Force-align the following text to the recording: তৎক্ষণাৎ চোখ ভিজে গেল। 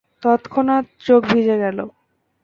তৎক্ষণাৎ 0.23 0.85
চোখ 1.05 1.27
ভিজে 1.31 1.57
গেল। 1.57 1.79